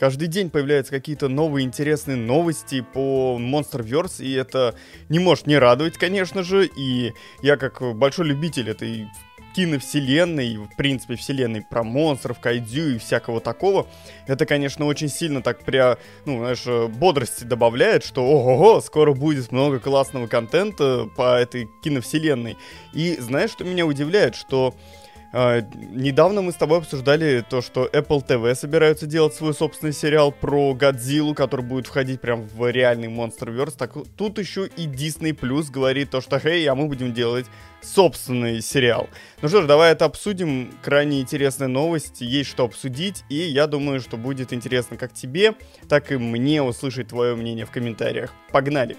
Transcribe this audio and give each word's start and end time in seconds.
Каждый 0.00 0.28
день 0.28 0.48
появляются 0.48 0.92
какие-то 0.92 1.28
новые 1.28 1.66
интересные 1.66 2.16
новости 2.16 2.80
по 2.80 3.36
Monsterverse, 3.38 4.24
и 4.24 4.32
это 4.32 4.74
не 5.10 5.18
может 5.18 5.46
не 5.46 5.58
радовать, 5.58 5.98
конечно 5.98 6.42
же. 6.42 6.70
И 6.74 7.12
я 7.42 7.58
как 7.58 7.82
большой 7.94 8.28
любитель 8.28 8.70
этой 8.70 9.08
киновселенной, 9.54 10.56
в 10.56 10.74
принципе, 10.78 11.16
вселенной 11.16 11.60
про 11.60 11.82
монстров, 11.82 12.40
кайдзю 12.40 12.94
и 12.94 12.98
всякого 12.98 13.42
такого, 13.42 13.88
это, 14.26 14.46
конечно, 14.46 14.86
очень 14.86 15.10
сильно 15.10 15.42
так 15.42 15.64
пря, 15.66 15.98
ну, 16.24 16.38
знаешь, 16.38 16.64
бодрости 16.94 17.44
добавляет, 17.44 18.02
что 18.02 18.24
ого-го, 18.24 18.80
скоро 18.80 19.12
будет 19.12 19.52
много 19.52 19.80
классного 19.80 20.28
контента 20.28 21.10
по 21.14 21.36
этой 21.36 21.68
киновселенной. 21.82 22.56
И 22.94 23.16
знаешь, 23.16 23.50
что 23.50 23.64
меня 23.64 23.84
удивляет, 23.84 24.34
что 24.34 24.74
Uh, 25.32 25.64
недавно 25.92 26.42
мы 26.42 26.50
с 26.50 26.56
тобой 26.56 26.78
обсуждали 26.78 27.44
то, 27.48 27.62
что 27.62 27.86
Apple 27.86 28.26
TV 28.26 28.52
собираются 28.56 29.06
делать 29.06 29.32
свой 29.32 29.54
собственный 29.54 29.92
сериал 29.92 30.32
про 30.32 30.74
Годзиллу, 30.74 31.34
который 31.34 31.64
будет 31.64 31.86
входить 31.86 32.20
прям 32.20 32.48
в 32.48 32.68
реальный 32.68 33.06
Monsterverse. 33.06 33.76
Так 33.78 33.94
тут 34.16 34.38
еще 34.40 34.66
и 34.66 34.86
Disney 34.86 35.32
Plus 35.32 35.70
говорит 35.70 36.10
то, 36.10 36.20
что 36.20 36.40
«Хей, 36.40 36.66
а 36.66 36.74
мы 36.74 36.88
будем 36.88 37.14
делать 37.14 37.46
собственный 37.80 38.60
сериал». 38.60 39.08
Ну 39.40 39.48
что 39.48 39.62
ж, 39.62 39.66
давай 39.66 39.92
это 39.92 40.04
обсудим. 40.04 40.72
Крайне 40.82 41.20
интересная 41.20 41.68
новость, 41.68 42.20
есть 42.22 42.50
что 42.50 42.64
обсудить, 42.64 43.22
и 43.28 43.36
я 43.36 43.68
думаю, 43.68 44.00
что 44.00 44.16
будет 44.16 44.52
интересно 44.52 44.96
как 44.96 45.12
тебе, 45.12 45.54
так 45.88 46.10
и 46.10 46.16
мне 46.16 46.60
услышать 46.60 47.08
твое 47.08 47.36
мнение 47.36 47.66
в 47.66 47.70
комментариях. 47.70 48.34
Погнали! 48.50 48.96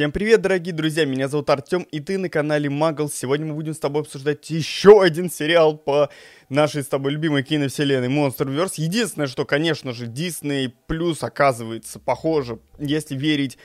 Всем 0.00 0.12
привет, 0.12 0.40
дорогие 0.40 0.74
друзья, 0.74 1.04
меня 1.04 1.28
зовут 1.28 1.50
Артем, 1.50 1.82
и 1.82 2.00
ты 2.00 2.16
на 2.16 2.30
канале 2.30 2.70
Магл. 2.70 3.10
Сегодня 3.10 3.44
мы 3.44 3.52
будем 3.52 3.74
с 3.74 3.78
тобой 3.78 4.00
обсуждать 4.00 4.48
еще 4.48 5.02
один 5.02 5.30
сериал 5.30 5.76
по 5.76 6.08
нашей 6.48 6.82
с 6.82 6.86
тобой 6.86 7.12
любимой 7.12 7.42
киновселенной 7.42 8.08
Monsterverse. 8.08 8.76
Единственное, 8.76 9.26
что, 9.26 9.44
конечно 9.44 9.92
же, 9.92 10.06
Disney 10.06 10.72
Plus 10.88 11.18
оказывается 11.20 11.98
похоже, 11.98 12.60
если 12.78 13.14
верить 13.14 13.58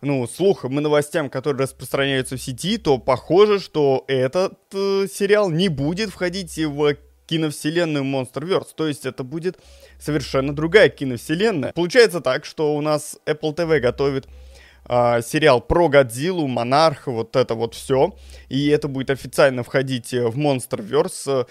ну, 0.00 0.26
слухам 0.26 0.76
и 0.76 0.82
новостям, 0.82 1.30
которые 1.30 1.62
распространяются 1.62 2.36
в 2.36 2.42
сети, 2.42 2.78
то 2.78 2.98
похоже, 2.98 3.60
что 3.60 4.04
этот 4.08 4.58
э, 4.74 5.06
сериал 5.08 5.50
не 5.50 5.68
будет 5.68 6.10
входить 6.10 6.58
в 6.58 6.96
киновселенную 7.26 8.04
Monsterverse. 8.04 8.70
То 8.74 8.88
есть 8.88 9.06
это 9.06 9.22
будет 9.22 9.60
совершенно 10.00 10.52
другая 10.52 10.88
киновселенная. 10.88 11.72
Получается 11.74 12.20
так, 12.20 12.44
что 12.44 12.74
у 12.74 12.80
нас 12.80 13.18
Apple 13.24 13.54
TV 13.54 13.78
готовит 13.78 14.26
э, 14.88 15.22
сериал 15.22 15.60
про 15.60 15.88
Годзиллу, 15.88 16.46
Монарх, 16.46 17.06
вот 17.06 17.36
это 17.36 17.54
вот 17.54 17.74
все, 17.74 18.14
и 18.48 18.68
это 18.68 18.88
будет 18.88 19.10
официально 19.10 19.62
входить 19.62 20.12
э, 20.14 20.26
в 20.26 20.36
Monsterverse, 20.38 21.46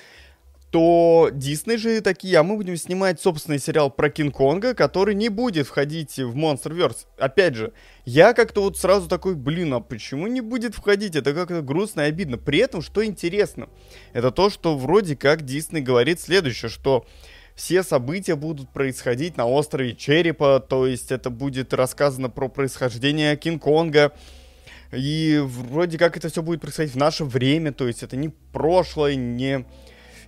то 0.76 1.30
Дисней 1.32 1.78
же 1.78 2.02
такие, 2.02 2.38
а 2.38 2.44
мы 2.44 2.58
будем 2.58 2.76
снимать 2.76 3.22
собственный 3.22 3.60
сериал 3.60 3.90
про 3.90 4.10
Кинг-Конга, 4.10 4.74
который 4.74 5.16
не 5.16 5.30
будет 5.30 5.68
входить 5.68 6.18
в 6.18 6.36
Monsterverse. 6.36 7.06
Опять 7.18 7.56
же, 7.56 7.72
я 8.04 8.34
как-то 8.34 8.62
вот 8.62 8.78
сразу 8.78 9.08
такой, 9.08 9.36
блин, 9.36 9.74
а 9.74 9.80
почему 9.80 10.28
не 10.28 10.42
будет 10.42 10.76
входить? 10.76 11.16
Это 11.16 11.34
как-то 11.34 11.62
грустно 11.62 12.02
и 12.02 12.10
обидно. 12.10 12.38
При 12.38 12.60
этом, 12.60 12.82
что 12.82 13.06
интересно, 13.06 13.70
это 14.12 14.32
то, 14.32 14.50
что 14.50 14.78
вроде 14.78 15.16
как 15.16 15.44
Дисней 15.44 15.82
говорит 15.82 16.20
следующее, 16.20 16.68
что 16.68 17.06
все 17.56 17.84
события 17.84 18.36
будут 18.36 18.70
происходить 18.70 19.38
на 19.38 19.48
острове 19.48 19.96
Черепа, 19.96 20.60
то 20.60 20.86
есть 20.86 21.12
это 21.12 21.30
будет 21.30 21.74
рассказано 21.74 22.30
про 22.30 22.50
происхождение 22.50 23.36
Кинг-Конга, 23.38 24.12
и 24.92 25.42
вроде 25.44 25.98
как 25.98 26.18
это 26.18 26.30
все 26.30 26.42
будет 26.42 26.62
происходить 26.62 26.94
в 26.94 26.98
наше 26.98 27.24
время, 27.24 27.72
то 27.72 27.88
есть 27.88 28.04
это 28.04 28.18
не 28.18 28.30
прошлое, 28.30 29.16
не, 29.16 29.66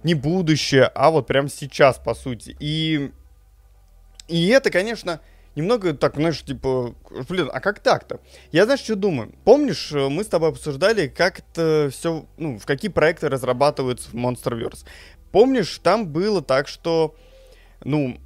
не 0.04 0.14
будущее, 0.14 0.86
а 0.86 1.12
вот 1.12 1.28
прямо 1.28 1.50
сейчас, 1.50 1.98
по 1.98 2.14
сути. 2.14 2.56
И, 2.60 3.12
и 4.28 4.48
это, 4.48 4.72
конечно, 4.72 5.20
немного 5.56 5.94
так, 5.94 6.16
знаешь, 6.16 6.42
типа, 6.44 6.96
блин, 7.28 7.50
а 7.52 7.60
как 7.60 7.80
так-то? 7.80 8.22
Я, 8.52 8.66
знаешь, 8.66 8.82
что 8.82 8.96
думаю? 8.96 9.34
Помнишь, 9.44 9.92
мы 9.92 10.24
с 10.24 10.28
тобой 10.28 10.50
обсуждали, 10.50 11.08
как 11.08 11.40
это 11.40 11.90
все, 11.92 12.26
ну, 12.38 12.58
в 12.58 12.66
какие 12.66 12.90
проекты 12.90 13.28
разрабатываются 13.28 14.10
в 14.10 14.14
Monsterverse? 14.14 14.86
Помнишь, 15.32 15.80
там 15.84 16.08
было 16.08 16.42
так, 16.42 16.68
что, 16.68 17.16
ну, 17.84 18.18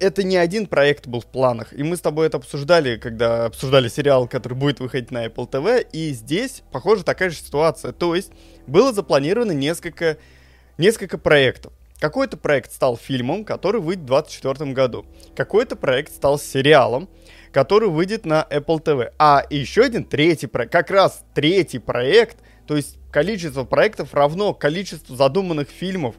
это 0.00 0.22
не 0.22 0.36
один 0.36 0.66
проект 0.66 1.06
был 1.06 1.20
в 1.20 1.26
планах, 1.26 1.72
и 1.72 1.82
мы 1.82 1.96
с 1.96 2.00
тобой 2.00 2.26
это 2.26 2.36
обсуждали, 2.36 2.96
когда 2.96 3.46
обсуждали 3.46 3.88
сериал, 3.88 4.28
который 4.28 4.54
будет 4.54 4.80
выходить 4.80 5.10
на 5.10 5.26
Apple 5.26 5.50
TV, 5.50 5.86
и 5.92 6.10
здесь, 6.12 6.62
похоже, 6.70 7.04
такая 7.04 7.30
же 7.30 7.36
ситуация. 7.36 7.92
То 7.92 8.14
есть, 8.14 8.32
было 8.66 8.92
запланировано 8.92 9.52
несколько, 9.52 10.18
несколько 10.76 11.18
проектов. 11.18 11.72
Какой-то 11.98 12.36
проект 12.36 12.72
стал 12.72 12.96
фильмом, 12.96 13.44
который 13.44 13.80
выйдет 13.80 14.04
в 14.04 14.08
2024 14.08 14.72
году. 14.72 15.04
Какой-то 15.34 15.74
проект 15.74 16.14
стал 16.14 16.38
сериалом, 16.38 17.08
который 17.50 17.88
выйдет 17.88 18.24
на 18.24 18.46
Apple 18.48 18.80
TV. 18.80 19.12
А 19.18 19.44
еще 19.50 19.82
один 19.82 20.04
третий 20.04 20.46
проект, 20.46 20.72
как 20.72 20.90
раз 20.90 21.24
третий 21.34 21.80
проект, 21.80 22.38
то 22.68 22.76
есть 22.76 22.98
количество 23.10 23.64
проектов 23.64 24.12
равно 24.12 24.52
количеству 24.52 25.16
задуманных 25.16 25.68
фильмов. 25.70 26.14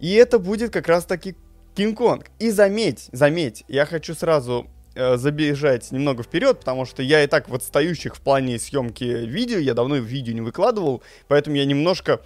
И 0.00 0.14
это 0.14 0.38
будет 0.38 0.72
как 0.72 0.88
раз 0.88 1.04
таки 1.04 1.36
Кинг-Конг. 1.76 2.30
И 2.38 2.50
заметь, 2.50 3.10
заметь, 3.12 3.62
я 3.68 3.84
хочу 3.84 4.14
сразу 4.14 4.68
э, 4.94 5.18
забежать 5.18 5.92
немного 5.92 6.22
вперед, 6.22 6.60
потому 6.60 6.86
что 6.86 7.02
я 7.02 7.22
и 7.22 7.26
так 7.26 7.50
в 7.50 7.54
отстающих 7.54 8.16
в 8.16 8.20
плане 8.22 8.58
съемки 8.58 9.04
видео, 9.04 9.58
я 9.58 9.74
давно 9.74 9.96
видео 9.96 10.32
не 10.32 10.40
выкладывал, 10.40 11.02
поэтому 11.28 11.56
я 11.56 11.66
немножко 11.66 12.22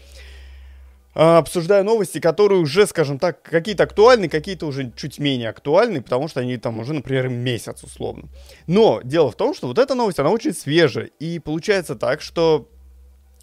э, 1.17 1.21
обсуждаю 1.21 1.85
новости, 1.85 2.21
которые 2.21 2.61
уже, 2.61 2.87
скажем 2.87 3.19
так, 3.19 3.43
какие-то 3.43 3.83
актуальны, 3.83 4.29
какие-то 4.29 4.67
уже 4.67 4.93
чуть 4.95 5.19
менее 5.19 5.49
актуальны, 5.49 6.01
потому 6.03 6.29
что 6.29 6.39
они 6.39 6.57
там 6.57 6.79
уже, 6.79 6.95
например, 6.95 7.29
месяц 7.29 7.83
условно. 7.83 8.29
Но 8.69 9.01
дело 9.03 9.33
в 9.33 9.35
том, 9.35 9.55
что 9.55 9.67
вот 9.67 9.81
эта 9.81 9.97
новость, 9.97 10.21
она 10.21 10.31
очень 10.31 10.55
свежая, 10.55 11.07
и 11.19 11.41
получается 11.41 11.97
так, 11.97 12.21
что 12.21 12.69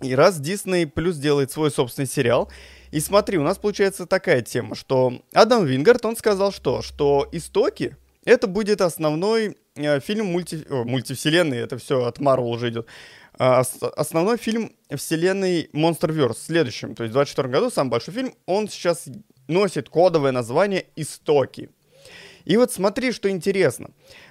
и 0.02 0.14
раз 0.16 0.40
Disney 0.40 0.86
плюс 0.86 1.18
делает 1.18 1.52
свой 1.52 1.72
собственный 1.72 2.08
сериал, 2.08 2.52
и 2.92 3.00
смотри, 3.00 3.38
у 3.38 3.44
нас 3.44 3.58
получается 3.58 4.06
такая 4.06 4.42
тема, 4.42 4.76
что 4.76 5.22
Адам 5.34 5.66
Вингард, 5.66 6.06
он 6.06 6.16
сказал 6.16 6.52
что? 6.52 6.82
Что 6.82 7.28
«Истоки»— 7.32 7.98
это 8.26 8.48
будет 8.48 8.82
основной 8.82 9.58
э, 9.76 10.00
фильм 10.00 10.28
мульти... 10.28 10.66
О, 10.70 10.84
мультивселенной, 10.84 11.58
это 11.58 11.78
все 11.78 12.06
от 12.06 12.20
Marvel 12.20 12.50
уже 12.50 12.70
идет, 12.70 12.88
э, 13.40 13.64
основной 13.96 14.38
фильм 14.38 14.72
вселенной 14.96 15.70
Monsterverse 15.74 16.36
в 16.36 16.40
следующем, 16.40 16.96
то 16.96 17.04
есть 17.04 17.12
в 17.12 17.14
24 17.14 17.50
году, 17.50 17.70
самый 17.70 17.90
большой 17.90 18.14
фильм, 18.14 18.34
он 18.46 18.70
сейчас 18.70 19.08
носит 19.48 19.90
кодовое 19.90 20.32
название 20.32 20.86
«Истоки». 20.96 21.70
И 22.48 22.56
вот 22.56 22.72
смотри, 22.72 23.12
что 23.12 23.30
интересно. 23.30 23.90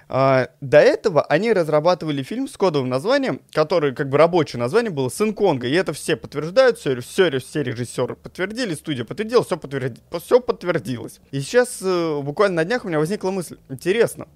А, 0.09 0.49
до 0.59 0.79
этого 0.79 1.21
они 1.21 1.53
разрабатывали 1.53 2.23
фильм 2.23 2.47
с 2.47 2.57
кодовым 2.57 2.89
названием, 2.89 3.41
который 3.51 3.93
как 3.93 4.09
бы 4.09 4.17
рабочее 4.17 4.59
название 4.59 4.89
было 4.89 5.09
«Сын 5.09 5.35
Конга», 5.35 5.67
и 5.67 5.73
это 5.73 5.93
все 5.93 6.15
подтверждают, 6.15 6.79
все, 6.79 6.99
все, 6.99 7.37
все 7.37 7.61
режиссеры 7.61 8.15
подтвердили, 8.15 8.73
студия 8.73 9.05
подтвердила, 9.05 9.43
все, 9.43 9.55
подтверди, 9.55 10.01
все 10.19 10.39
подтвердилось. 10.39 11.19
И 11.29 11.41
сейчас 11.41 11.77
э, 11.83 12.21
буквально 12.23 12.55
на 12.55 12.65
днях 12.65 12.85
у 12.85 12.87
меня 12.87 12.97
возникла 12.97 13.29
мысль, 13.29 13.59
интересно, 13.69 14.27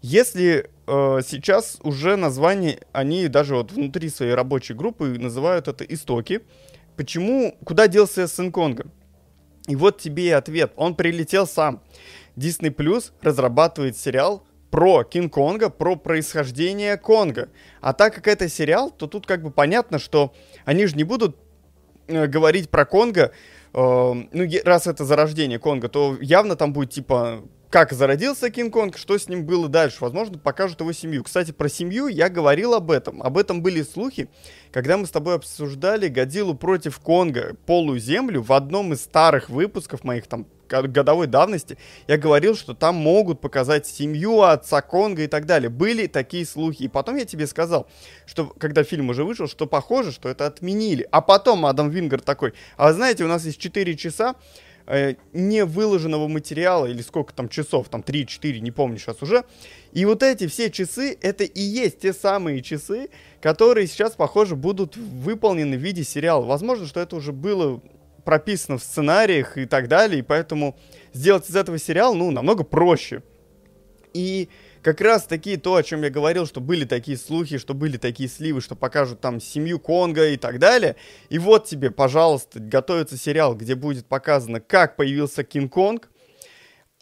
если 0.00 0.70
э, 0.86 1.20
сейчас 1.28 1.76
уже 1.82 2.16
название, 2.16 2.86
они 2.92 3.28
даже 3.28 3.56
вот 3.56 3.70
внутри 3.70 4.08
своей 4.08 4.32
рабочей 4.32 4.72
группы 4.72 5.08
называют 5.18 5.68
это 5.68 5.84
«Истоки», 5.84 6.40
почему, 6.96 7.54
куда 7.66 7.86
делся 7.86 8.28
Сын 8.28 8.50
Конга? 8.50 8.86
И 9.68 9.76
вот 9.76 9.98
тебе 9.98 10.28
и 10.28 10.30
ответ, 10.30 10.72
он 10.76 10.94
прилетел 10.94 11.46
сам. 11.46 11.82
Disney 12.36 12.74
Plus 12.74 13.12
разрабатывает 13.22 13.96
сериал 13.96 14.46
про 14.70 15.04
Кинг-Конга, 15.04 15.70
про 15.70 15.96
происхождение 15.96 16.96
Конга. 16.96 17.48
А 17.80 17.92
так 17.92 18.14
как 18.14 18.28
это 18.28 18.48
сериал, 18.48 18.90
то 18.90 19.06
тут 19.06 19.26
как 19.26 19.42
бы 19.42 19.50
понятно, 19.50 19.98
что 19.98 20.34
они 20.64 20.86
же 20.86 20.96
не 20.96 21.04
будут 21.04 21.36
э, 22.08 22.26
говорить 22.26 22.68
про 22.68 22.84
Конга, 22.84 23.32
э, 23.72 23.78
ну, 23.78 24.50
раз 24.64 24.86
это 24.86 25.04
зарождение 25.04 25.58
Конга, 25.58 25.88
то 25.88 26.16
явно 26.20 26.56
там 26.56 26.72
будет 26.72 26.90
типа 26.90 27.42
как 27.70 27.92
зародился 27.92 28.48
Кинг-Конг, 28.48 28.96
что 28.96 29.18
с 29.18 29.28
ним 29.28 29.44
было 29.44 29.68
дальше. 29.68 29.98
Возможно, 30.00 30.38
покажут 30.38 30.80
его 30.80 30.92
семью. 30.92 31.24
Кстати, 31.24 31.50
про 31.50 31.68
семью 31.68 32.06
я 32.06 32.28
говорил 32.28 32.74
об 32.74 32.90
этом. 32.90 33.22
Об 33.22 33.36
этом 33.36 33.60
были 33.60 33.82
слухи, 33.82 34.28
когда 34.72 34.96
мы 34.96 35.06
с 35.06 35.10
тобой 35.10 35.34
обсуждали 35.34 36.08
Годзиллу 36.08 36.54
против 36.54 37.00
Конга, 37.00 37.56
Полую 37.66 37.98
Землю, 37.98 38.42
в 38.42 38.52
одном 38.52 38.92
из 38.92 39.02
старых 39.02 39.50
выпусков 39.50 40.04
моих 40.04 40.26
там 40.26 40.46
годовой 40.68 41.26
давности, 41.26 41.78
я 42.06 42.16
говорил, 42.18 42.54
что 42.56 42.74
там 42.74 42.96
могут 42.96 43.40
показать 43.40 43.86
семью 43.86 44.42
отца 44.42 44.82
Конга 44.82 45.22
и 45.22 45.26
так 45.26 45.46
далее. 45.46 45.70
Были 45.70 46.06
такие 46.06 46.44
слухи. 46.44 46.84
И 46.84 46.88
потом 46.88 47.16
я 47.16 47.24
тебе 47.24 47.46
сказал, 47.46 47.88
что 48.26 48.46
когда 48.46 48.84
фильм 48.84 49.10
уже 49.10 49.24
вышел, 49.24 49.48
что 49.48 49.66
похоже, 49.66 50.12
что 50.12 50.28
это 50.28 50.46
отменили. 50.46 51.06
А 51.10 51.20
потом 51.20 51.66
Адам 51.66 51.90
Вингер 51.90 52.20
такой, 52.20 52.54
а 52.76 52.92
знаете, 52.92 53.24
у 53.24 53.28
нас 53.28 53.44
есть 53.44 53.58
4 53.58 53.96
часа, 53.96 54.36
э, 54.86 55.14
не 55.32 55.64
выложенного 55.64 56.28
материала, 56.28 56.86
или 56.86 57.02
сколько 57.02 57.32
там 57.32 57.48
часов, 57.48 57.88
там 57.88 58.02
3-4, 58.02 58.60
не 58.60 58.70
помню 58.70 58.98
сейчас 58.98 59.22
уже. 59.22 59.44
И 59.92 60.04
вот 60.04 60.22
эти 60.22 60.46
все 60.46 60.70
часы, 60.70 61.16
это 61.20 61.44
и 61.44 61.60
есть 61.60 62.00
те 62.00 62.12
самые 62.12 62.62
часы, 62.62 63.08
которые 63.40 63.86
сейчас, 63.86 64.12
похоже, 64.12 64.56
будут 64.56 64.96
выполнены 64.96 65.76
в 65.76 65.80
виде 65.80 66.04
сериала. 66.04 66.44
Возможно, 66.44 66.86
что 66.86 67.00
это 67.00 67.16
уже 67.16 67.32
было 67.32 67.80
прописано 68.26 68.76
в 68.76 68.82
сценариях 68.82 69.56
и 69.56 69.64
так 69.64 69.88
далее, 69.88 70.18
и 70.18 70.22
поэтому 70.22 70.76
сделать 71.14 71.48
из 71.48 71.56
этого 71.56 71.78
сериал, 71.78 72.14
ну, 72.14 72.30
намного 72.30 72.64
проще. 72.64 73.22
И 74.12 74.50
как 74.82 75.00
раз 75.00 75.24
таки 75.24 75.56
то, 75.56 75.76
о 75.76 75.82
чем 75.82 76.02
я 76.02 76.10
говорил, 76.10 76.46
что 76.46 76.60
были 76.60 76.84
такие 76.84 77.16
слухи, 77.16 77.58
что 77.58 77.72
были 77.72 77.96
такие 77.96 78.28
сливы, 78.28 78.60
что 78.60 78.76
покажут 78.76 79.20
там 79.20 79.40
семью 79.40 79.78
Конга 79.78 80.28
и 80.28 80.36
так 80.36 80.58
далее. 80.58 80.96
И 81.28 81.38
вот 81.38 81.66
тебе, 81.66 81.90
пожалуйста, 81.90 82.60
готовится 82.60 83.16
сериал, 83.16 83.54
где 83.54 83.74
будет 83.74 84.06
показано, 84.06 84.60
как 84.60 84.96
появился 84.96 85.42
Кинг-Конг. 85.44 86.08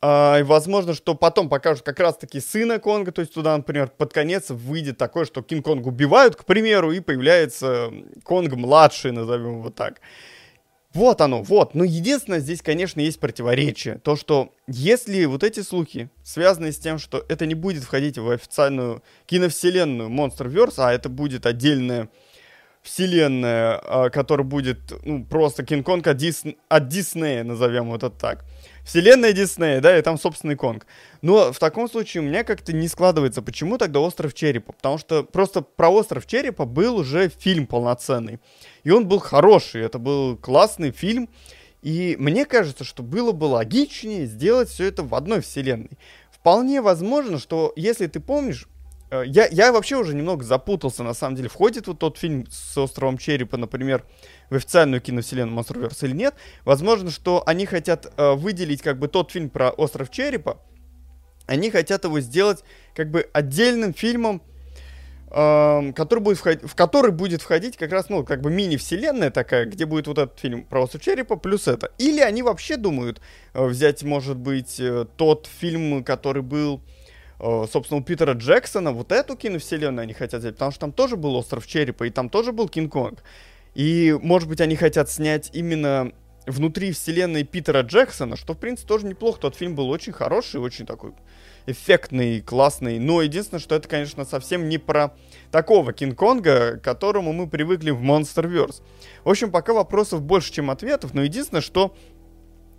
А, 0.03 0.39
и 0.41 0.43
возможно, 0.43 0.93
что 0.93 1.15
потом 1.15 1.49
покажут 1.49 1.83
как 1.83 2.01
раз-таки 2.01 2.41
сына 2.41 2.79
Конга, 2.79 3.13
то 3.13 3.21
есть 3.21 3.33
туда, 3.33 3.57
например, 3.57 3.89
под 3.89 4.13
конец 4.13 4.51
выйдет 4.51 4.99
такое, 4.99 5.25
что 5.25 5.41
Кинг-Конг 5.41 5.87
убивают, 5.87 6.37
к 6.37 6.45
примеру, 6.45 6.93
и 6.93 7.01
появляется 7.01 7.91
Конг-младший, 8.25 9.13
назовем 9.13 9.61
его 9.61 9.71
так. 9.71 10.01
Вот 10.95 11.21
оно, 11.21 11.43
вот. 11.43 11.75
Но 11.75 11.83
единственное, 11.83 12.39
здесь, 12.39 12.63
конечно, 12.63 13.01
есть 13.01 13.19
противоречие. 13.19 13.99
То, 13.99 14.15
что 14.15 14.55
если 14.69 15.25
вот 15.25 15.43
эти 15.43 15.61
слухи 15.61 16.09
связаны 16.23 16.71
с 16.71 16.79
тем, 16.79 16.99
что 16.99 17.25
это 17.29 17.47
не 17.47 17.55
будет 17.55 17.83
входить 17.83 18.17
в 18.17 18.31
официальную 18.31 19.03
киновселенную 19.27 20.09
Monsterverse, 20.09 20.75
а 20.79 20.93
это 20.93 21.09
будет 21.09 21.47
отдельная 21.47 22.09
вселенная, 22.83 23.81
а, 23.83 24.11
которая 24.11 24.47
будет 24.47 24.93
ну, 25.05 25.25
просто 25.25 25.65
Кинг-Конг 25.65 26.07
от, 26.07 26.17
Дис... 26.17 26.45
от 26.69 26.89
Диснея, 26.89 27.43
назовем 27.43 27.93
это 27.93 28.09
так. 28.11 28.45
Вселенная 28.85 29.33
Диснея, 29.33 29.81
да, 29.81 29.99
и 29.99 30.03
там 30.03 30.19
собственный 30.19 30.57
Конг. 30.57 30.87
Но 31.23 31.53
в 31.53 31.59
таком 31.59 31.89
случае 31.89 32.23
у 32.23 32.27
меня 32.27 32.45
как-то 32.45 32.73
не 32.73 32.87
складывается, 32.87 33.41
почему 33.41 33.79
тогда 33.79 34.01
Остров 34.01 34.35
Черепа? 34.35 34.73
Потому 34.73 34.99
что 34.99 35.25
просто 35.25 35.63
про 35.63 35.89
Остров 35.89 36.27
Черепа 36.27 36.67
был 36.67 36.97
уже 36.97 37.29
фильм 37.29 37.67
полноценный. 37.67 38.41
И 38.83 38.91
он 38.91 39.09
был 39.09 39.19
хороший, 39.19 39.83
это 39.83 39.99
был 39.99 40.37
классный 40.37 40.91
фильм. 40.91 41.31
И 41.81 42.17
мне 42.19 42.45
кажется, 42.45 42.85
что 42.85 43.03
было 43.03 43.33
бы 43.33 43.45
логичнее 43.45 44.27
сделать 44.27 44.69
все 44.69 44.85
это 44.85 45.03
в 45.03 45.15
одной 45.15 45.41
вселенной. 45.41 45.99
Вполне 46.31 46.83
возможно, 46.83 47.39
что 47.39 47.73
если 47.77 48.07
ты 48.07 48.21
помнишь, 48.21 48.69
я, 49.23 49.47
я 49.47 49.73
вообще 49.73 49.97
уже 49.97 50.15
немного 50.15 50.45
запутался, 50.45 51.03
на 51.03 51.15
самом 51.15 51.37
деле, 51.37 51.49
входит 51.49 51.87
вот 51.87 51.99
тот 51.99 52.19
фильм 52.19 52.47
с 52.51 52.77
островом 52.79 53.19
Черепа, 53.19 53.57
например, 53.57 54.05
в 54.51 54.55
официальную 54.55 55.01
киновселенную 55.01 55.59
Monsterverse 55.59 56.07
или 56.07 56.15
нет. 56.15 56.35
Возможно, 56.65 57.11
что 57.11 57.43
они 57.47 57.67
хотят 57.67 58.13
э, 58.17 58.33
выделить 58.33 58.83
как 58.83 58.99
бы 58.99 59.09
тот 59.09 59.31
фильм 59.31 59.51
про 59.51 59.71
остров 59.71 60.11
Черепа, 60.11 60.61
они 61.47 61.71
хотят 61.71 62.05
его 62.05 62.21
сделать 62.21 62.65
как 62.95 63.11
бы 63.11 63.29
отдельным 63.33 63.93
фильмом, 63.93 64.43
э, 65.31 65.93
который 65.95 66.21
будет 66.21 66.39
входить, 66.39 66.63
в 66.69 66.75
который 66.75 67.11
будет 67.13 67.43
входить 67.43 67.77
как 67.77 67.93
раз, 67.93 68.09
ну, 68.09 68.25
как 68.25 68.41
бы 68.41 68.51
мини-вселенная 68.51 69.31
такая, 69.31 69.67
где 69.67 69.85
будет 69.87 70.07
вот 70.07 70.19
этот 70.19 70.39
фильм 70.39 70.65
про 70.65 70.83
остров 70.83 71.03
Черепа 71.03 71.37
плюс 71.37 71.69
это. 71.69 71.93
Или 71.99 72.21
они 72.21 72.43
вообще 72.43 72.77
думают 72.77 73.21
э, 73.53 73.65
взять, 73.67 74.03
может 74.03 74.37
быть, 74.37 74.81
э, 74.81 75.05
тот 75.17 75.47
фильм, 75.47 76.03
который 76.03 76.43
был 76.43 76.81
э, 76.81 77.04
собственно, 77.39 78.01
у 78.01 78.03
Питера 78.03 78.33
Джексона, 78.35 78.93
вот 78.93 79.13
эту 79.13 79.37
киновселенную 79.37 80.03
они 80.03 80.13
хотят 80.15 80.41
взять, 80.41 80.55
потому 80.55 80.71
что 80.71 80.81
там 80.81 80.93
тоже 80.93 81.17
был 81.17 81.35
Остров 81.37 81.67
Черепа, 81.67 82.05
и 82.05 82.11
там 82.11 82.29
тоже 82.29 82.53
был 82.53 82.69
Кинг-Конг. 82.69 83.23
И, 83.75 84.17
может 84.23 84.49
быть, 84.49 84.61
они 84.61 84.77
хотят 84.77 85.11
снять 85.11 85.51
именно 85.53 86.13
внутри 86.47 86.93
вселенной 86.93 87.45
Питера 87.45 87.83
Джексона, 87.83 88.37
что, 88.37 88.55
в 88.55 88.59
принципе, 88.59 88.89
тоже 88.89 89.07
неплохо. 89.07 89.41
Тот 89.41 89.57
фильм 89.57 89.75
был 89.75 89.89
очень 89.89 90.13
хороший, 90.13 90.61
очень 90.61 90.87
такой 90.87 91.13
эффектный, 91.67 92.41
классный. 92.41 92.99
Но 92.99 93.23
единственное, 93.23 93.61
что 93.61 93.75
это, 93.75 93.89
конечно, 93.89 94.25
совсем 94.25 94.69
не 94.69 94.79
про 94.79 95.15
такого 95.51 95.93
Кинг-Конга, 95.93 96.77
к 96.77 96.85
которому 96.85 97.33
мы 97.33 97.49
привыкли 97.49 97.91
в 97.91 98.03
Monsterverse. 98.03 98.83
В 99.25 99.31
общем, 99.31 99.51
пока 99.51 99.73
вопросов 99.73 100.23
больше, 100.23 100.53
чем 100.53 100.71
ответов, 100.71 101.15
но 101.15 101.23
единственное, 101.23 101.63
что 101.63 101.97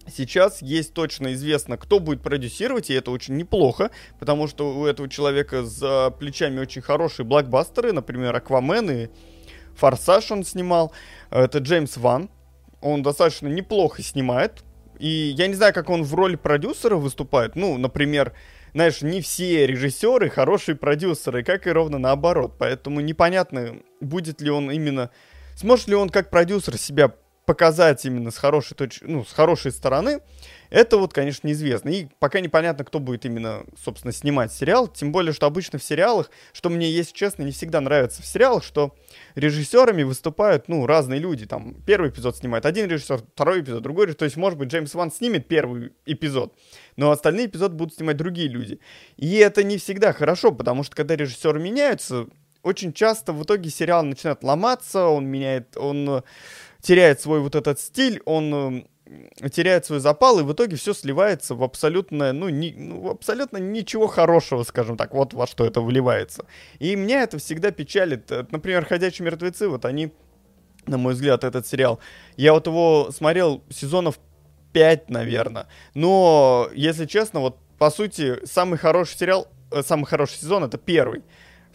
Сейчас 0.08 0.62
есть 0.62 0.94
точно 0.94 1.34
известно, 1.34 1.78
кто 1.78 2.00
будет 2.00 2.22
продюсировать, 2.22 2.90
и 2.90 2.94
это 2.94 3.12
очень 3.12 3.38
неплохо, 3.38 3.90
потому 4.20 4.48
что 4.48 4.76
у 4.76 4.86
этого 4.86 5.10
человека 5.10 5.64
за 5.64 6.12
плечами 6.12 6.60
очень 6.60 6.82
хорошие 6.82 7.26
блокбастеры, 7.26 7.92
например, 7.92 8.36
Аквамен 8.36 8.92
и 8.92 9.08
Форсаж 9.76 10.32
он 10.32 10.44
снимал. 10.44 10.92
Это 11.30 11.60
Джеймс 11.60 11.98
Ван. 11.98 12.30
Он 12.82 13.04
достаточно 13.04 13.48
неплохо 13.48 14.02
снимает. 14.02 14.64
И 15.00 15.08
я 15.08 15.48
не 15.48 15.56
знаю, 15.56 15.74
как 15.74 15.90
он 15.90 16.04
в 16.04 16.14
роли 16.16 16.36
продюсера 16.36 16.96
выступает. 16.96 17.56
Ну, 17.56 17.78
например, 17.78 18.34
знаешь, 18.74 19.02
не 19.02 19.22
все 19.22 19.68
режиссеры 19.68 20.30
хорошие 20.30 20.76
продюсеры, 20.76 21.44
как 21.44 21.68
и 21.68 21.72
ровно 21.72 21.98
наоборот. 21.98 22.54
Поэтому 22.58 23.02
непонятно, 23.02 23.78
будет 24.00 24.42
ли 24.42 24.50
он 24.50 24.72
именно... 24.72 25.12
Сможет 25.56 25.88
ли 25.88 25.96
он 25.96 26.10
как 26.10 26.30
продюсер 26.30 26.78
себя 26.78 27.14
показать 27.46 28.06
именно 28.06 28.32
с 28.32 28.38
хорошей, 28.38 28.76
точ... 28.76 29.00
ну, 29.02 29.24
с 29.24 29.32
хорошей 29.32 29.72
стороны, 29.72 30.22
это 30.70 30.98
вот, 30.98 31.14
конечно, 31.14 31.48
неизвестно. 31.48 31.90
И 31.90 32.08
пока 32.20 32.40
непонятно, 32.40 32.84
кто 32.84 33.00
будет 33.00 33.26
именно, 33.26 33.66
собственно, 33.82 34.12
снимать 34.12 34.52
сериал. 34.52 34.88
Тем 34.88 35.12
более, 35.12 35.32
что 35.32 35.46
обычно 35.46 35.80
в 35.80 35.84
сериалах, 35.84 36.30
что 36.54 36.70
мне, 36.70 36.90
если 36.90 37.14
честно, 37.14 37.44
не 37.44 37.52
всегда 37.52 37.82
нравится 37.82 38.22
в 38.22 38.26
сериалах, 38.26 38.64
что 38.64 38.96
режиссерами 39.36 40.04
выступают, 40.04 40.68
ну, 40.68 40.86
разные 40.86 41.20
люди. 41.20 41.46
Там 41.46 41.76
первый 41.86 42.10
эпизод 42.10 42.36
снимает 42.38 42.66
один 42.66 42.90
режиссер, 42.90 43.20
второй 43.34 43.62
эпизод, 43.62 43.84
другой 43.84 44.06
режиссер. 44.06 44.20
То 44.20 44.26
есть, 44.26 44.38
может 44.38 44.58
быть, 44.58 44.70
Джеймс 44.70 44.94
Ван 44.96 45.12
снимет 45.12 45.48
первый 45.48 45.94
эпизод, 46.06 46.58
но 46.96 47.12
остальные 47.12 47.46
эпизоды 47.48 47.76
будут 47.76 47.96
снимать 47.96 48.18
другие 48.18 48.48
люди. 48.48 48.80
И 49.18 49.36
это 49.36 49.64
не 49.64 49.78
всегда 49.78 50.14
хорошо, 50.14 50.52
потому 50.52 50.84
что 50.84 50.96
когда 50.96 51.16
режиссеры 51.16 51.60
меняются, 51.60 52.28
очень 52.64 52.94
часто 52.94 53.32
в 53.32 53.44
итоге 53.44 53.70
сериал 53.70 54.04
начинает 54.04 54.44
ломаться, 54.44 55.06
он 55.06 55.28
меняет, 55.28 55.78
он 55.78 56.24
теряет 56.86 57.20
свой 57.20 57.40
вот 57.40 57.56
этот 57.56 57.80
стиль, 57.80 58.22
он 58.26 58.86
э, 59.40 59.50
теряет 59.50 59.86
свой 59.86 60.00
запал, 60.00 60.40
и 60.40 60.44
в 60.44 60.54
итоге 60.54 60.76
все 60.76 60.94
сливается 60.94 61.56
в 61.56 61.64
абсолютно, 61.64 62.32
ну, 62.32 62.50
не, 62.50 62.74
ну, 62.74 63.10
абсолютно 63.10 63.58
ничего 63.58 64.06
хорошего, 64.06 64.62
скажем 64.64 64.96
так, 64.96 65.14
вот 65.14 65.34
во 65.34 65.48
что 65.48 65.66
это 65.66 65.82
вливается. 65.82 66.46
И 66.78 66.96
меня 66.96 67.24
это 67.24 67.40
всегда 67.40 67.72
печалит. 67.72 68.32
Э, 68.32 68.46
например, 68.52 68.86
«Ходячие 68.86 69.26
мертвецы», 69.26 69.68
вот 69.68 69.84
они, 69.86 70.12
на 70.86 71.00
мой 71.00 71.16
взгляд, 71.16 71.44
этот 71.44 71.66
сериал, 71.66 72.00
я 72.38 72.54
вот 72.54 72.68
его 72.68 73.10
смотрел 73.12 73.64
сезонов 73.72 74.20
5, 74.74 75.10
наверное, 75.10 75.68
но, 75.96 76.70
если 76.76 77.06
честно, 77.06 77.40
вот, 77.40 77.58
по 77.80 77.90
сути, 77.90 78.46
самый 78.46 78.78
хороший 78.78 79.18
сериал, 79.18 79.48
э, 79.72 79.82
самый 79.82 80.06
хороший 80.06 80.38
сезон— 80.38 80.64
это 80.66 80.78
первый. 80.78 81.24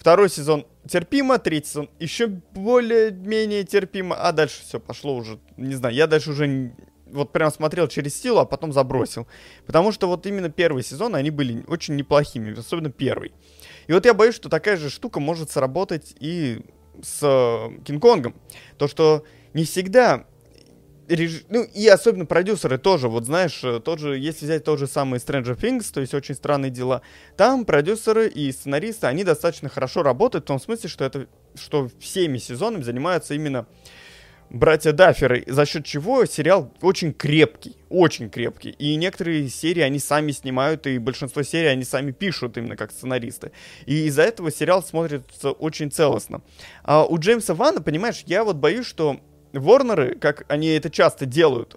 Второй 0.00 0.30
сезон 0.30 0.66
терпимо, 0.88 1.38
третий 1.38 1.68
сезон 1.68 1.90
еще 1.98 2.28
более-менее 2.28 3.64
терпимо, 3.64 4.16
а 4.16 4.32
дальше 4.32 4.62
все 4.62 4.80
пошло 4.80 5.14
уже, 5.14 5.38
не 5.58 5.74
знаю, 5.74 5.94
я 5.94 6.06
дальше 6.06 6.30
уже 6.30 6.72
вот 7.04 7.32
прям 7.32 7.52
смотрел 7.52 7.86
через 7.86 8.18
силу, 8.18 8.38
а 8.38 8.46
потом 8.46 8.72
забросил. 8.72 9.26
Потому 9.66 9.92
что 9.92 10.06
вот 10.06 10.24
именно 10.24 10.48
первый 10.48 10.82
сезон, 10.84 11.14
они 11.14 11.28
были 11.28 11.62
очень 11.66 11.96
неплохими, 11.96 12.58
особенно 12.58 12.90
первый. 12.90 13.32
И 13.88 13.92
вот 13.92 14.06
я 14.06 14.14
боюсь, 14.14 14.34
что 14.34 14.48
такая 14.48 14.78
же 14.78 14.88
штука 14.88 15.20
может 15.20 15.50
сработать 15.50 16.16
и 16.18 16.64
с 17.02 17.20
Кинг-Конгом. 17.84 18.34
То, 18.78 18.88
что 18.88 19.26
не 19.52 19.64
всегда 19.64 20.24
реж... 21.14 21.44
ну 21.48 21.62
и 21.62 21.86
особенно 21.88 22.26
продюсеры 22.26 22.78
тоже, 22.78 23.08
вот 23.08 23.26
знаешь, 23.26 23.60
э, 23.62 23.80
тот 23.80 23.98
же, 23.98 24.16
если 24.18 24.44
взять 24.44 24.64
тот 24.64 24.78
же 24.78 24.86
самый 24.86 25.18
Stranger 25.18 25.58
Things, 25.58 25.92
то 25.92 26.00
есть 26.00 26.14
очень 26.14 26.34
странные 26.34 26.70
дела, 26.70 27.02
там 27.36 27.64
продюсеры 27.64 28.28
и 28.28 28.50
сценаристы, 28.52 29.06
они 29.06 29.24
достаточно 29.24 29.68
хорошо 29.68 30.02
работают 30.02 30.44
в 30.44 30.48
том 30.48 30.60
смысле, 30.60 30.88
что 30.88 31.04
это, 31.04 31.26
что 31.54 31.88
всеми 31.98 32.38
сезонами 32.38 32.82
занимаются 32.82 33.34
именно 33.34 33.66
братья 34.50 34.92
Дафферы, 34.92 35.44
за 35.46 35.64
счет 35.64 35.84
чего 35.84 36.24
сериал 36.26 36.72
очень 36.82 37.12
крепкий, 37.12 37.76
очень 37.88 38.28
крепкий. 38.28 38.70
И 38.70 38.96
некоторые 38.96 39.48
серии 39.48 39.80
они 39.80 39.98
сами 39.98 40.32
снимают, 40.32 40.86
и 40.86 40.98
большинство 40.98 41.42
серий 41.42 41.68
они 41.68 41.84
сами 41.84 42.10
пишут 42.10 42.58
именно 42.58 42.76
как 42.76 42.90
сценаристы. 42.90 43.52
И 43.86 44.06
из-за 44.06 44.22
этого 44.22 44.50
сериал 44.50 44.82
смотрится 44.82 45.52
очень 45.52 45.90
целостно. 45.90 46.42
А 46.82 47.04
у 47.04 47.18
Джеймса 47.18 47.54
Вана, 47.54 47.80
понимаешь, 47.80 48.24
я 48.26 48.44
вот 48.44 48.56
боюсь, 48.56 48.86
что 48.86 49.20
Ворнеры, 49.52 50.16
как 50.16 50.44
они 50.48 50.68
это 50.68 50.90
часто 50.90 51.26
делают, 51.26 51.76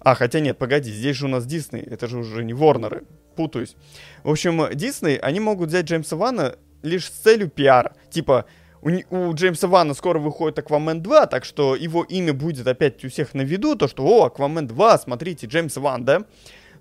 а, 0.00 0.14
хотя 0.14 0.40
нет, 0.40 0.58
погоди, 0.58 0.90
здесь 0.90 1.16
же 1.16 1.26
у 1.26 1.28
нас 1.28 1.46
Дисней, 1.46 1.82
это 1.82 2.06
же 2.06 2.18
уже 2.18 2.44
не 2.44 2.52
Ворнеры, 2.52 3.04
путаюсь. 3.36 3.74
В 4.22 4.30
общем, 4.30 4.68
Дисней, 4.74 5.16
они 5.16 5.40
могут 5.40 5.70
взять 5.70 5.86
Джеймса 5.86 6.16
Вана 6.16 6.56
лишь 6.82 7.06
с 7.06 7.10
целью 7.10 7.48
пиара. 7.48 7.94
Типа, 8.10 8.44
у, 8.82 8.90
у 8.90 9.34
Джеймса 9.34 9.66
Вана 9.66 9.94
скоро 9.94 10.18
выходит 10.18 10.58
Аквамен 10.58 11.02
2, 11.02 11.26
так 11.26 11.46
что 11.46 11.74
его 11.74 12.04
имя 12.04 12.34
будет 12.34 12.66
опять 12.66 13.02
у 13.02 13.08
всех 13.08 13.32
на 13.32 13.40
виду, 13.40 13.76
то 13.76 13.88
что, 13.88 14.04
о, 14.04 14.24
Аквамен 14.26 14.66
2, 14.66 14.98
смотрите, 14.98 15.46
Джеймс 15.46 15.76
Ван, 15.78 16.04
да? 16.04 16.24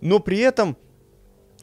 Но 0.01 0.19
при 0.19 0.39
этом 0.39 0.77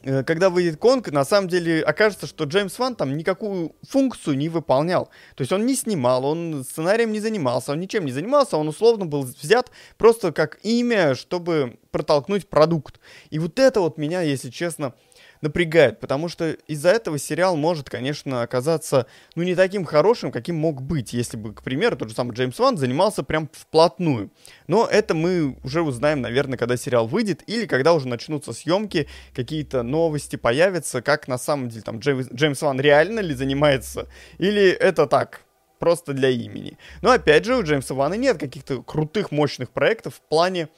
когда 0.03 0.49
выйдет 0.49 0.77
Конг, 0.77 1.11
на 1.11 1.25
самом 1.25 1.47
деле 1.47 1.81
окажется, 1.81 2.27
что 2.27 2.45
Джеймс 2.45 2.77
Ван 2.79 2.95
там 2.95 3.15
никакую 3.17 3.75
функцию 3.87 4.37
не 4.37 4.49
выполнял. 4.49 5.09
То 5.35 5.41
есть 5.41 5.51
он 5.51 5.65
не 5.65 5.75
снимал, 5.75 6.25
он 6.25 6.63
сценарием 6.63 7.11
не 7.11 7.19
занимался, 7.19 7.71
он 7.73 7.79
ничем 7.79 8.05
не 8.05 8.11
занимался, 8.11 8.57
он 8.57 8.67
условно 8.67 9.05
был 9.05 9.23
взят 9.23 9.71
просто 9.97 10.31
как 10.31 10.59
имя, 10.63 11.15
чтобы 11.15 11.77
протолкнуть 11.91 12.47
продукт. 12.47 12.99
И 13.29 13.39
вот 13.39 13.59
это 13.59 13.81
вот 13.81 13.97
меня, 13.97 14.21
если 14.21 14.49
честно, 14.49 14.93
напрягает, 15.41 15.99
потому 15.99 16.29
что 16.29 16.51
из-за 16.67 16.89
этого 16.89 17.17
сериал 17.17 17.57
может, 17.57 17.89
конечно, 17.89 18.41
оказаться, 18.41 19.07
ну, 19.35 19.43
не 19.43 19.55
таким 19.55 19.85
хорошим, 19.85 20.31
каким 20.31 20.55
мог 20.55 20.81
быть, 20.81 21.13
если 21.13 21.37
бы, 21.37 21.53
к 21.53 21.63
примеру, 21.63 21.97
тот 21.97 22.09
же 22.09 22.15
самый 22.15 22.33
Джеймс 22.33 22.57
Ван 22.59 22.77
занимался 22.77 23.23
прям 23.23 23.49
вплотную. 23.51 24.31
Но 24.67 24.87
это 24.87 25.13
мы 25.13 25.57
уже 25.63 25.81
узнаем, 25.81 26.21
наверное, 26.21 26.57
когда 26.57 26.77
сериал 26.77 27.07
выйдет, 27.07 27.43
или 27.47 27.65
когда 27.65 27.93
уже 27.93 28.07
начнутся 28.07 28.53
съемки, 28.53 29.07
какие-то 29.33 29.83
новости 29.83 30.35
появятся, 30.35 31.01
как 31.01 31.27
на 31.27 31.37
самом 31.37 31.69
деле 31.69 31.81
там 31.81 31.99
Джеймс, 31.99 32.27
Джеймс 32.31 32.61
Ван 32.61 32.79
реально 32.79 33.19
ли 33.19 33.33
занимается, 33.33 34.07
или 34.37 34.69
это 34.69 35.07
так, 35.07 35.41
просто 35.81 36.13
для 36.13 36.29
имени. 36.29 36.77
Но 37.01 37.11
опять 37.11 37.43
же, 37.43 37.57
у 37.57 37.63
Джеймса 37.63 37.95
Вана 37.95 38.13
нет 38.13 38.37
каких-то 38.37 38.83
крутых, 38.83 39.31
мощных 39.31 39.71
проектов 39.71 40.15
в 40.15 40.21
плане 40.21 40.69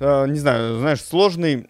не 0.00 0.38
знаю, 0.38 0.78
знаешь, 0.78 1.02
сложной 1.02 1.68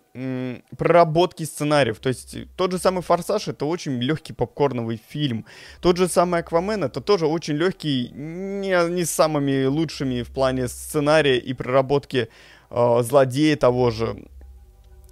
проработки 0.76 1.44
сценариев. 1.44 1.98
То 1.98 2.08
есть 2.08 2.36
тот 2.56 2.72
же 2.72 2.78
самый 2.78 3.02
«Форсаж»— 3.02 3.48
это 3.48 3.64
очень 3.64 4.00
легкий 4.00 4.32
попкорновый 4.32 5.00
фильм. 5.08 5.46
Тот 5.80 5.96
же 5.96 6.08
самый 6.08 6.40
«Аквамен»— 6.40 6.84
это 6.84 7.00
тоже 7.00 7.26
очень 7.26 7.54
легкий, 7.54 8.10
не, 8.12 8.90
не 8.90 9.04
самыми 9.04 9.66
лучшими 9.66 10.22
в 10.22 10.30
плане 10.30 10.68
сценария 10.68 11.38
и 11.38 11.52
проработки 11.54 12.28
э, 12.70 13.02
злодея 13.02 13.56
того 13.56 13.90
же 13.90 14.16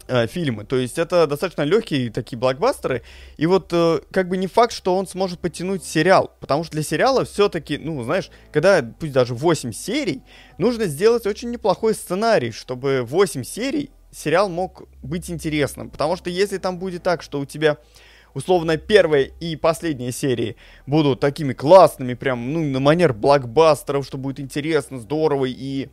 э, 0.08 0.26
фильмы. 0.26 0.64
То 0.64 0.76
есть 0.76 0.98
это 0.98 1.26
достаточно 1.26 1.62
легкие 1.62 2.10
такие 2.10 2.38
блокбастеры. 2.38 3.02
И 3.36 3.46
вот 3.46 3.68
э, 3.72 4.00
как 4.10 4.28
бы 4.28 4.36
не 4.36 4.46
факт, 4.46 4.72
что 4.72 4.96
он 4.96 5.06
сможет 5.06 5.38
потянуть 5.40 5.84
сериал. 5.84 6.32
Потому 6.40 6.64
что 6.64 6.72
для 6.72 6.82
сериала 6.82 7.24
все-таки, 7.24 7.78
ну, 7.78 8.02
знаешь, 8.02 8.30
когда 8.52 8.82
пусть 8.82 9.12
даже 9.12 9.34
8 9.34 9.72
серий, 9.72 10.22
нужно 10.58 10.86
сделать 10.86 11.26
очень 11.26 11.50
неплохой 11.50 11.94
сценарий, 11.94 12.50
чтобы 12.50 13.02
8 13.02 13.44
серий 13.44 13.90
сериал 14.10 14.48
мог 14.48 14.88
быть 15.02 15.30
интересным. 15.30 15.90
Потому 15.90 16.16
что 16.16 16.30
если 16.30 16.58
там 16.58 16.78
будет 16.78 17.02
так, 17.02 17.22
что 17.22 17.40
у 17.40 17.44
тебя 17.44 17.78
условно 18.34 18.76
первая 18.76 19.24
и 19.40 19.56
последняя 19.56 20.12
серии 20.12 20.56
будут 20.86 21.20
такими 21.20 21.52
классными, 21.52 22.14
прям, 22.14 22.52
ну, 22.52 22.64
на 22.64 22.80
манер 22.80 23.12
блокбастеров, 23.12 24.06
что 24.06 24.18
будет 24.18 24.40
интересно, 24.40 24.98
здорово 24.98 25.46
и 25.48 25.88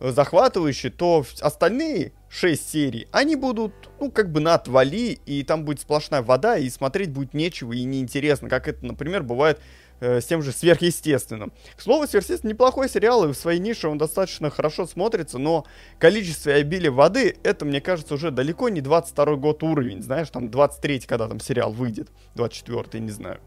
э, 0.00 0.10
захватывающе, 0.10 0.90
то 0.90 1.24
остальные 1.40 2.12
6 2.28 2.70
серий, 2.70 3.08
они 3.12 3.36
будут, 3.36 3.72
ну, 4.00 4.10
как 4.10 4.30
бы 4.30 4.40
на 4.40 4.54
отвали, 4.54 5.18
и 5.24 5.42
там 5.42 5.64
будет 5.64 5.80
сплошная 5.80 6.22
вода, 6.22 6.58
и 6.58 6.68
смотреть 6.68 7.10
будет 7.10 7.34
нечего 7.34 7.72
и 7.72 7.84
неинтересно, 7.84 8.48
как 8.48 8.68
это, 8.68 8.84
например, 8.84 9.22
бывает 9.22 9.60
э, 10.00 10.20
с 10.20 10.26
тем 10.26 10.42
же 10.42 10.52
сверхъестественным. 10.52 11.52
К 11.76 11.80
слову, 11.80 12.06
сверхъестественный 12.06 12.52
неплохой 12.52 12.88
сериал, 12.88 13.24
и 13.24 13.32
в 13.32 13.36
своей 13.36 13.60
нише 13.60 13.88
он 13.88 13.98
достаточно 13.98 14.50
хорошо 14.50 14.86
смотрится, 14.86 15.38
но 15.38 15.66
количество 15.98 16.50
и 16.50 16.60
обилие 16.60 16.90
воды, 16.90 17.36
это, 17.42 17.64
мне 17.64 17.80
кажется, 17.80 18.14
уже 18.14 18.30
далеко 18.30 18.68
не 18.68 18.80
22 18.80 19.36
год 19.36 19.62
уровень, 19.62 20.02
знаешь, 20.02 20.28
там 20.30 20.50
23 20.50 21.00
когда 21.00 21.28
там 21.28 21.40
сериал 21.40 21.72
выйдет, 21.72 22.10
24 22.34 23.02
не 23.02 23.10
знаю. 23.10 23.40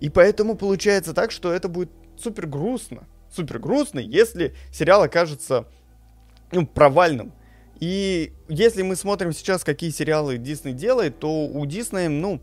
И 0.00 0.08
поэтому 0.08 0.56
получается 0.56 1.14
так, 1.14 1.30
что 1.30 1.52
это 1.52 1.68
будет 1.68 1.90
супер 2.18 2.46
грустно, 2.46 3.06
супер 3.30 3.58
грустно, 3.58 3.98
если 4.00 4.54
сериал 4.72 5.02
окажется 5.02 5.66
ну, 6.52 6.66
провальным, 6.66 7.32
и 7.80 8.34
если 8.48 8.82
мы 8.82 8.94
смотрим 8.94 9.32
сейчас, 9.32 9.64
какие 9.64 9.90
сериалы 9.90 10.36
Дисней 10.36 10.74
делает, 10.74 11.18
то 11.18 11.46
у 11.46 11.64
Диснея, 11.64 12.10
ну, 12.10 12.42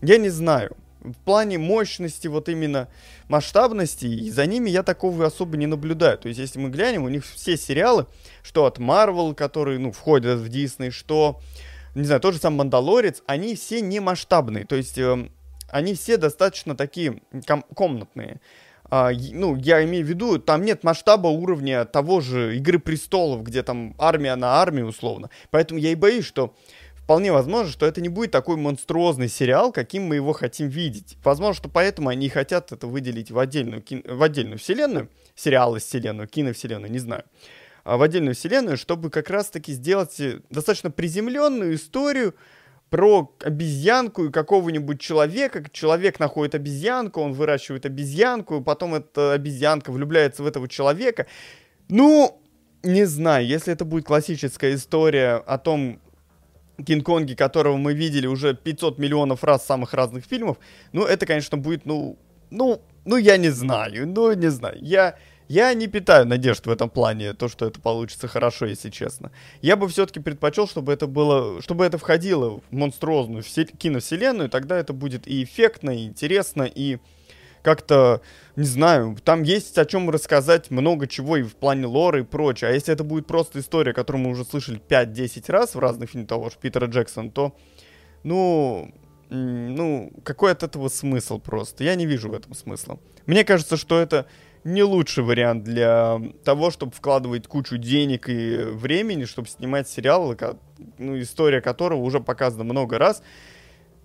я 0.00 0.16
не 0.16 0.30
знаю. 0.30 0.76
В 1.00 1.14
плане 1.24 1.58
мощности, 1.58 2.28
вот 2.28 2.48
именно 2.48 2.88
масштабности, 3.28 4.06
и 4.06 4.30
за 4.30 4.46
ними 4.46 4.70
я 4.70 4.82
такого 4.82 5.26
особо 5.26 5.56
не 5.56 5.66
наблюдаю. 5.66 6.16
То 6.16 6.28
есть, 6.28 6.40
если 6.40 6.58
мы 6.58 6.70
глянем, 6.70 7.04
у 7.04 7.08
них 7.08 7.24
все 7.24 7.56
сериалы, 7.56 8.06
что 8.42 8.64
от 8.64 8.78
Marvel, 8.78 9.34
которые, 9.34 9.78
ну, 9.78 9.92
входят 9.92 10.38
в 10.38 10.48
Дисней, 10.48 10.90
что, 10.90 11.40
не 11.94 12.04
знаю, 12.04 12.20
тот 12.20 12.34
же 12.34 12.40
сам 12.40 12.54
Мандалорец, 12.54 13.22
они 13.26 13.56
все 13.56 13.80
не 13.80 14.00
масштабные. 14.00 14.64
То 14.64 14.76
есть, 14.76 14.96
э, 14.96 15.28
они 15.70 15.94
все 15.94 16.16
достаточно 16.16 16.76
такие 16.76 17.20
ком- 17.46 17.64
комнатные 17.74 18.40
ну, 19.32 19.56
я 19.56 19.82
имею 19.84 20.04
в 20.04 20.08
виду, 20.08 20.38
там 20.38 20.66
нет 20.66 20.84
масштаба 20.84 21.28
уровня 21.28 21.86
того 21.86 22.20
же 22.20 22.58
Игры 22.58 22.78
Престолов, 22.78 23.42
где 23.42 23.62
там 23.62 23.94
армия 23.96 24.36
на 24.36 24.60
армию 24.60 24.86
условно. 24.86 25.30
Поэтому 25.50 25.80
я 25.80 25.92
и 25.92 25.94
боюсь, 25.94 26.26
что 26.26 26.54
вполне 26.96 27.32
возможно, 27.32 27.72
что 27.72 27.86
это 27.86 28.02
не 28.02 28.10
будет 28.10 28.32
такой 28.32 28.56
монструозный 28.56 29.28
сериал, 29.28 29.72
каким 29.72 30.02
мы 30.04 30.16
его 30.16 30.34
хотим 30.34 30.68
видеть. 30.68 31.16
Возможно, 31.24 31.54
что 31.54 31.68
поэтому 31.70 32.10
они 32.10 32.28
хотят 32.28 32.70
это 32.70 32.86
выделить 32.86 33.30
в 33.30 33.38
отдельную, 33.38 33.80
кин... 33.80 34.02
в 34.06 34.22
отдельную 34.22 34.58
вселенную, 34.58 35.08
сериалы 35.34 35.78
вселенную, 35.78 36.28
киновселенную, 36.28 36.92
не 36.92 36.98
знаю, 36.98 37.24
а 37.84 37.96
в 37.96 38.02
отдельную 38.02 38.34
вселенную, 38.34 38.76
чтобы 38.76 39.08
как 39.08 39.30
раз-таки 39.30 39.72
сделать 39.72 40.20
достаточно 40.50 40.90
приземленную 40.90 41.76
историю, 41.76 42.34
про 42.92 43.34
обезьянку 43.42 44.26
и 44.26 44.30
какого-нибудь 44.30 45.00
человека. 45.00 45.64
Человек 45.72 46.20
находит 46.20 46.54
обезьянку, 46.54 47.22
он 47.22 47.32
выращивает 47.32 47.86
обезьянку, 47.86 48.60
потом 48.60 48.94
эта 48.94 49.32
обезьянка 49.32 49.90
влюбляется 49.90 50.42
в 50.42 50.46
этого 50.46 50.68
человека. 50.68 51.26
Ну, 51.88 52.38
не 52.82 53.06
знаю, 53.06 53.46
если 53.46 53.72
это 53.72 53.86
будет 53.86 54.04
классическая 54.04 54.74
история 54.74 55.36
о 55.36 55.56
том, 55.56 56.00
Кинг-Конге, 56.76 57.34
которого 57.34 57.78
мы 57.78 57.94
видели 57.94 58.26
уже 58.26 58.54
500 58.54 58.98
миллионов 58.98 59.42
раз 59.42 59.64
самых 59.64 59.94
разных 59.94 60.26
фильмов, 60.26 60.58
ну, 60.92 61.04
это, 61.04 61.24
конечно, 61.24 61.56
будет, 61.56 61.86
ну, 61.86 62.18
ну, 62.50 62.82
ну, 63.06 63.16
я 63.16 63.38
не 63.38 63.48
знаю, 63.48 64.06
ну, 64.06 64.34
не 64.34 64.50
знаю. 64.50 64.76
Я, 64.82 65.16
я 65.52 65.74
не 65.74 65.86
питаю 65.86 66.26
надежд 66.26 66.66
в 66.66 66.70
этом 66.70 66.88
плане, 66.88 67.34
то, 67.34 67.46
что 67.46 67.66
это 67.66 67.78
получится 67.78 68.26
хорошо, 68.26 68.64
если 68.64 68.88
честно. 68.88 69.32
Я 69.60 69.76
бы 69.76 69.86
все-таки 69.86 70.18
предпочел, 70.18 70.66
чтобы 70.66 70.94
это 70.94 71.06
было, 71.06 71.60
чтобы 71.60 71.84
это 71.84 71.98
входило 71.98 72.60
в 72.60 72.62
монструозную 72.70 73.42
киновселенную, 73.42 74.48
тогда 74.48 74.78
это 74.78 74.94
будет 74.94 75.28
и 75.28 75.44
эффектно, 75.44 75.90
и 75.90 76.06
интересно, 76.06 76.62
и 76.62 77.00
как-то, 77.62 78.22
не 78.56 78.64
знаю, 78.64 79.14
там 79.22 79.42
есть 79.42 79.76
о 79.76 79.84
чем 79.84 80.08
рассказать 80.08 80.70
много 80.70 81.06
чего 81.06 81.36
и 81.36 81.42
в 81.42 81.54
плане 81.54 81.84
лора 81.84 82.20
и 82.20 82.24
прочее. 82.24 82.70
А 82.70 82.72
если 82.72 82.94
это 82.94 83.04
будет 83.04 83.26
просто 83.26 83.60
история, 83.60 83.92
которую 83.92 84.24
мы 84.24 84.30
уже 84.30 84.46
слышали 84.46 84.80
5-10 84.80 85.52
раз 85.52 85.74
в 85.74 85.78
разных 85.78 86.08
фильмах 86.08 86.28
того 86.28 86.48
же 86.48 86.56
Питера 86.62 86.86
Джексона, 86.86 87.30
то, 87.30 87.54
ну, 88.22 88.90
ну, 89.28 90.10
какой 90.24 90.52
от 90.52 90.62
этого 90.62 90.88
смысл 90.88 91.38
просто? 91.38 91.84
Я 91.84 91.94
не 91.94 92.06
вижу 92.06 92.30
в 92.30 92.34
этом 92.34 92.54
смысла. 92.54 92.98
Мне 93.26 93.44
кажется, 93.44 93.76
что 93.76 94.00
это 94.00 94.26
не 94.64 94.82
лучший 94.82 95.24
вариант 95.24 95.64
для 95.64 96.20
того, 96.44 96.70
чтобы 96.70 96.92
вкладывать 96.92 97.46
кучу 97.46 97.78
денег 97.78 98.28
и 98.28 98.56
времени, 98.56 99.24
чтобы 99.24 99.48
снимать 99.48 99.88
сериал, 99.88 100.36
ну, 100.98 101.20
история 101.20 101.60
которого 101.60 102.00
уже 102.00 102.20
показана 102.20 102.64
много 102.64 102.98
раз. 102.98 103.22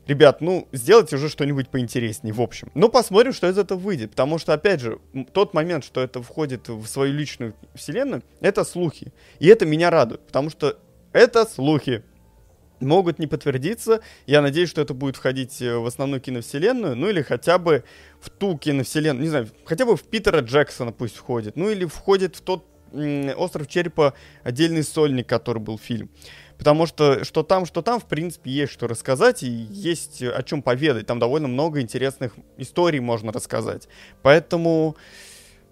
Ребят, 0.08 0.40
ну, 0.40 0.70
сделайте 0.72 1.18
уже 1.18 1.28
что-нибудь 1.28 1.68
поинтереснее, 1.68 2.34
в 2.34 2.42
общем. 2.42 2.72
Но 2.74 2.88
посмотрим, 2.88 3.34
что 3.34 3.50
из 3.50 3.58
этого 3.58 3.78
выйдет. 3.78 4.12
Потому 4.12 4.38
что, 4.38 4.54
опять 4.54 4.80
же, 4.80 5.00
тот 5.34 5.54
момент, 5.54 5.84
что 5.84 6.02
это 6.02 6.22
входит 6.24 6.70
в 6.70 6.86
свою 6.88 7.14
личную 7.14 7.54
вселенную, 7.76 8.24
это 8.40 8.64
слухи. 8.64 9.12
И 9.40 9.48
это 9.48 9.66
меня 9.66 9.90
радует, 9.90 10.22
потому 10.26 10.50
что 10.50 10.80
это 11.12 11.46
слухи 11.46 12.04
могут 12.80 13.20
не 13.20 13.28
подтвердиться. 13.28 14.02
Я 14.26 14.42
надеюсь, 14.42 14.70
что 14.70 14.82
это 14.82 14.94
будет 14.94 15.16
входить 15.16 15.62
э, 15.62 15.78
в 15.78 15.86
основную 15.86 16.22
киновселенную, 16.22 16.96
ну 16.96 17.10
или 17.10 17.22
хотя 17.22 17.58
бы 17.58 17.84
в 18.20 18.30
ту 18.30 18.58
киновселенную, 18.58 19.24
не 19.24 19.30
знаю, 19.30 19.50
хотя 19.66 19.86
бы 19.86 19.96
в 19.96 20.04
Питера 20.04 20.42
Джексона 20.42 20.92
пусть 20.92 21.16
входит, 21.16 21.56
ну 21.56 21.70
или 21.70 21.86
входит 21.86 22.36
в 22.36 22.42
тот 22.42 22.66
«Остров 23.36 23.68
черепа» 23.68 24.14
отдельный 24.44 24.84
сольник, 24.84 25.28
который 25.28 25.60
был 25.60 25.78
фильм. 25.78 26.10
Потому 26.58 26.88
что 26.88 27.24
что 27.24 27.44
там, 27.44 27.66
что 27.66 27.82
там, 27.82 28.00
в 28.00 28.06
принципе, 28.06 28.50
есть 28.50 28.74
что 28.74 28.88
рассказать 28.88 29.44
и 29.44 29.48
есть 29.48 30.24
о 30.24 30.42
чем 30.44 30.62
поведать. 30.62 31.06
Там 31.06 31.20
довольно 31.20 31.48
много 31.48 31.82
интересных 31.82 32.34
историй 32.58 33.00
можно 33.00 33.32
рассказать. 33.32 33.88
Поэтому 34.24 34.96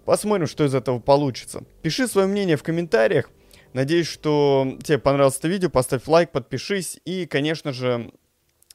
посмотрим, 0.04 0.46
что 0.46 0.64
из 0.64 0.74
этого 0.74 1.00
получится. 1.00 1.64
Пиши 1.82 2.06
свое 2.06 2.28
мнение 2.28 2.56
в 2.56 2.62
комментариях. 2.62 3.30
Надеюсь, 3.76 4.06
что 4.06 4.78
тебе 4.82 4.96
понравилось 4.96 5.36
это 5.36 5.48
видео. 5.48 5.68
Поставь 5.68 6.06
лайк, 6.06 6.30
подпишись. 6.30 6.98
И, 7.04 7.26
конечно 7.26 7.74
же, 7.74 8.10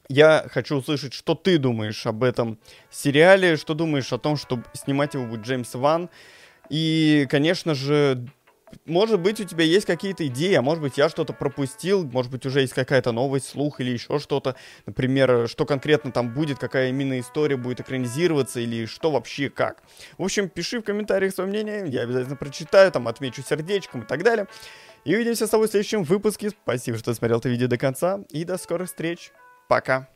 я 0.10 0.46
хочу 0.52 0.76
услышать, 0.76 1.14
что 1.14 1.34
ты 1.34 1.58
думаешь 1.58 2.06
об 2.06 2.24
этом 2.24 2.60
сериале, 2.92 3.58
что 3.58 3.74
думаешь 3.74 4.14
о 4.14 4.20
том, 4.20 4.38
что 4.38 4.62
снимать 4.74 5.16
его 5.16 5.26
будет 5.26 5.42
Джеймс 5.42 5.74
Ван. 5.74 6.12
И, 6.70 7.26
конечно 7.32 7.74
же, 7.74 8.28
может 8.86 9.20
быть, 9.20 9.40
у 9.40 9.44
тебя 9.44 9.64
есть 9.64 9.86
какие-то 9.86 10.26
идеи, 10.28 10.54
а 10.54 10.62
может 10.62 10.82
быть, 10.82 10.98
я 10.98 11.10
что-то 11.10 11.34
пропустил, 11.34 12.04
может 12.06 12.32
быть, 12.32 12.46
уже 12.46 12.62
есть 12.62 12.74
какая-то 12.74 13.12
новость, 13.12 13.50
слух 13.50 13.80
или 13.80 13.92
еще 13.92 14.20
что-то. 14.20 14.56
Например, 14.86 15.48
что 15.48 15.66
конкретно 15.66 16.12
там 16.12 16.34
будет, 16.34 16.60
какая 16.60 16.90
именно 16.90 17.20
история 17.20 17.58
будет 17.58 17.82
экранизироваться 17.82 18.60
или 18.60 18.86
что 18.86 19.12
вообще 19.12 19.50
как. 19.50 19.84
В 20.18 20.24
общем, 20.24 20.50
пиши 20.50 20.80
в 20.80 20.84
комментариях 20.84 21.34
свое 21.34 21.50
мнение, 21.50 21.86
я 21.88 22.02
обязательно 22.02 22.36
прочитаю, 22.36 22.92
там 22.92 23.08
отмечу 23.08 23.42
сердечком 23.42 24.02
и 24.02 24.06
так 24.06 24.24
далее. 24.24 24.48
И 25.04 25.16
увидимся 25.16 25.48
с 25.48 25.50
тобой 25.50 25.68
в 25.68 25.72
следующем 25.72 26.04
выпуске. 26.04 26.52
Спасибо, 26.52 26.98
что 26.98 27.14
смотрел 27.14 27.40
это 27.40 27.50
видео 27.50 27.68
до 27.68 27.78
конца, 27.78 28.20
и 28.30 28.44
до 28.44 28.58
скорых 28.58 28.88
встреч. 28.88 29.32
Пока. 29.68 30.08